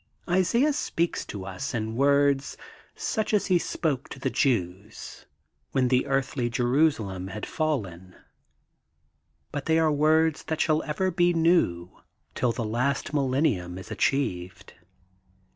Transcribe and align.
Isaiah 0.27 0.73
speaks 0.73 1.23
to 1.25 1.45
us 1.45 1.75
in 1.75 1.95
words, 1.95 2.57
such 2.95 3.35
as 3.35 3.45
he 3.45 3.59
spoke 3.59 4.09
to 4.09 4.17
the 4.17 4.31
Jews, 4.31 5.27
when 5.73 5.89
the 5.89 6.07
earthly 6.07 6.49
Jeru 6.49 6.89
salem 6.89 7.27
had 7.27 7.45
fallen, 7.45 8.15
but 9.51 9.67
they 9.67 9.77
are 9.77 9.91
words 9.91 10.41
that 10.45 10.59
shall 10.59 10.81
ever 10.87 11.11
be 11.11 11.33
new 11.35 11.99
till 12.33 12.51
the 12.51 12.65
last 12.65 13.13
millennium 13.13 13.77
is 13.77 13.91
achieved. 13.91 14.73